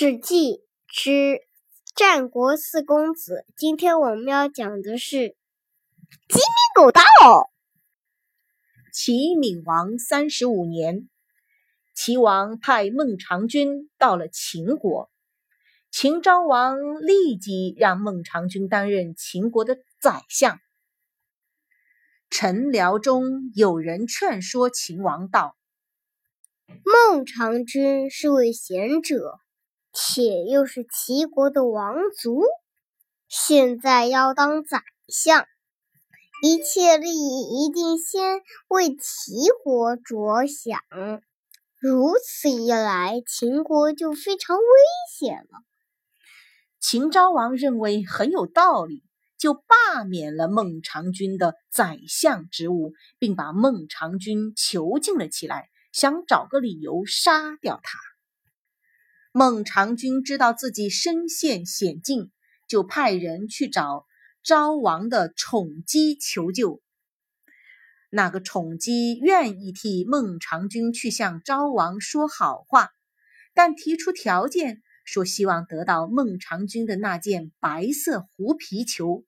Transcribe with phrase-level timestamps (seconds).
[0.00, 1.40] 史记之
[1.96, 3.44] 战国四公子。
[3.56, 5.34] 今天我们要讲的是
[6.28, 6.44] 鸡鸣
[6.76, 7.02] 狗盗。
[8.92, 11.08] 齐闵王三十五年，
[11.96, 15.10] 齐王派孟尝君到了秦国，
[15.90, 20.60] 秦昭王立即让孟尝君担任秦国的宰相。
[22.30, 25.56] 臣僚中有人劝说秦王道
[26.86, 29.40] ：“孟尝君是位贤者。”
[30.00, 32.44] 且又是齐国的王族，
[33.26, 35.44] 现在要当宰相，
[36.40, 40.80] 一切利益一定先为齐国着想。
[41.80, 44.62] 如此一来，秦国就非常危
[45.18, 45.58] 险了。
[46.78, 49.02] 秦昭王认为很有道理，
[49.36, 57.98] 就罢免了孟尝君的宰相职务，并把孟尝君囚禁了起来，想找个理由杀掉他。
[59.32, 62.30] 孟尝君知道自己身陷险境，
[62.66, 64.06] 就派人去找
[64.42, 66.80] 昭王的宠姬求救。
[68.10, 72.88] 那个宠姬愿意替孟尝君去向昭王说好话，
[73.52, 79.26] 但提出条件，说希望得到孟尝君的那件白色狐皮球。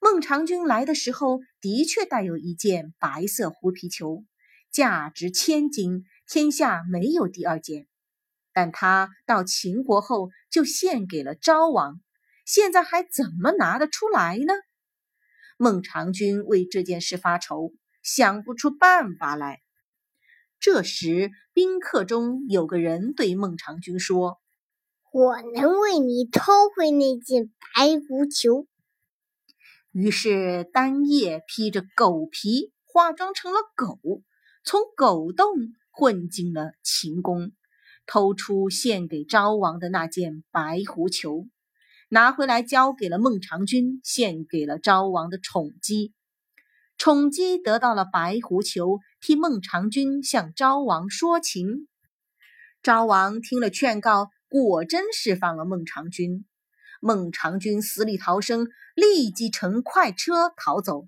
[0.00, 4.24] 孟尝君来的时候，的确带有一件白色狐皮球，
[4.72, 7.86] 价值千金，天下没有第二件。
[8.52, 12.00] 但他到秦国后就献给了昭王，
[12.44, 14.52] 现在还怎么拿得出来呢？
[15.56, 19.60] 孟尝君为这件事发愁，想不出办法来。
[20.58, 24.38] 这时，宾客中有个人对孟尝君说
[25.12, 28.68] ：“我能为你偷回那件白狐裘。”
[29.90, 33.98] 于是，丹叶披着狗皮，化妆成了狗，
[34.64, 35.48] 从狗洞
[35.90, 37.52] 混进了秦宫。
[38.12, 41.48] 偷出献给昭王的那件白狐裘，
[42.10, 46.12] 拿回来交给了孟尝君，献给了昭王的宠姬。
[46.98, 51.88] 宠姬得到了白狐裘，替孟尝君向昭王说情。
[52.82, 56.44] 昭王听了劝告，果真释放了孟尝君。
[57.00, 61.06] 孟尝君死里逃生，立即乘快车逃走。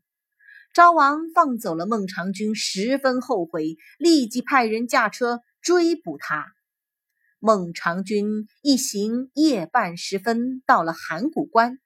[0.72, 6.54] 昭王放走了孟尝君，十分后悔，立即派人驾车追捕他。
[7.46, 11.78] 孟尝君一行夜半时分到了函谷关，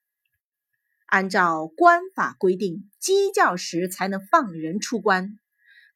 [1.07, 5.37] 按照关法规定，鸡叫时才能放人出关。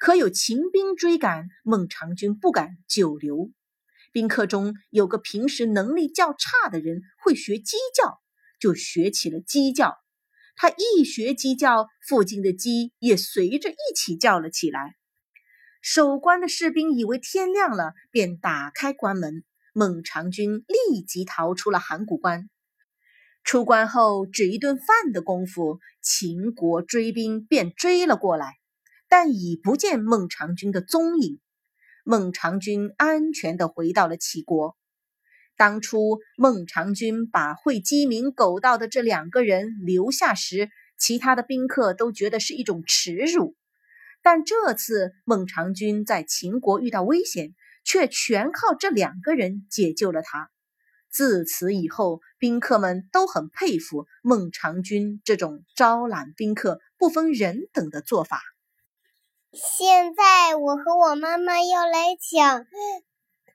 [0.01, 3.53] 可有秦兵追赶，孟尝君不敢久留。
[4.11, 8.21] 宾客中有个平时能力较差的人，会学鸡叫，
[8.59, 9.97] 就学起了鸡叫。
[10.57, 14.97] 他一学鸡叫，附近的鸡也随着一起叫了起来。
[15.81, 19.45] 守关的士兵以为天亮了，便打开关门。
[19.73, 22.51] 孟尝君立即逃出了函谷关。
[23.43, 28.53] 出关后，只一顿饭的功夫，秦国追兵便追了过来，
[29.09, 31.41] 但已不见孟尝君的踪影。
[32.05, 34.77] 孟尝君安全地回到了齐国。
[35.57, 40.69] 当初孟尝君把会鸡鸣狗盗的这两个人留下时，
[40.99, 43.57] 其他的宾客都觉得是一种耻辱。
[44.23, 47.55] 但这次孟尝君在秦国遇到危险。
[47.85, 50.51] 却全靠这两个人解救了他。
[51.11, 58.41] 自此以后，宾客们都很佩服孟尝君这种招揽宾客不分人等的做法。
[59.53, 62.65] 现在，我和我妈妈要来讲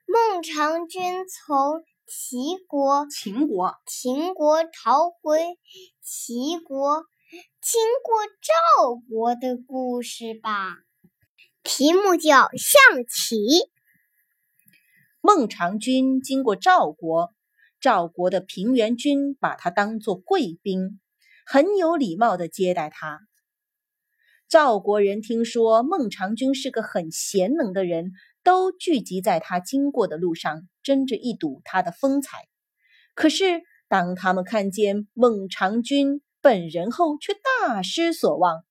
[0.06, 5.58] 孟尝君从齐国、秦国、秦国逃回
[6.00, 7.06] 齐国，
[7.60, 10.76] 经过赵国的故事吧。
[11.64, 13.36] 题目叫《象棋》。
[15.28, 17.34] 孟尝君经过赵国，
[17.82, 21.00] 赵国的平原君把他当作贵宾，
[21.44, 23.20] 很有礼貌地接待他。
[24.48, 28.12] 赵国人听说孟尝君是个很贤能的人，
[28.42, 32.48] 都聚集在他经过的路上，争着一睹他的风采。
[33.14, 38.64] 可是当他们看见孟尝君本人后，却大失所望。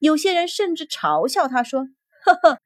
[0.00, 1.86] 有些人甚至嘲笑他说
[2.26, 2.58] ：“呵呵。”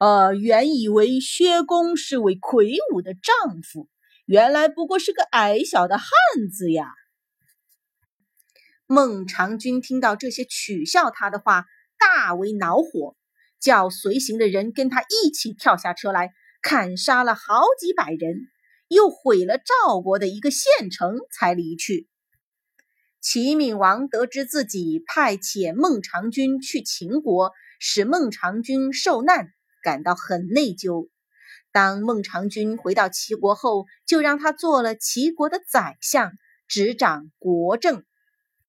[0.00, 3.86] 呃，原以为薛公是位魁梧的丈夫，
[4.24, 6.08] 原来不过是个矮小的汉
[6.50, 6.86] 子呀！
[8.86, 11.66] 孟尝君听到这些取笑他的话，
[11.98, 13.14] 大为恼火，
[13.60, 16.32] 叫随行的人跟他一起跳下车来，
[16.62, 18.48] 砍杀了好几百人，
[18.88, 22.08] 又毁了赵国的一个县城，才离去。
[23.20, 29.52] 齐闵王得知自己派遣孟尝君去秦国，使孟尝君受难。
[29.82, 31.08] 感到很内疚，
[31.72, 36.32] 当孟尝君回到齐国后，就让他做了齐国的宰相，
[36.68, 38.04] 执掌国政。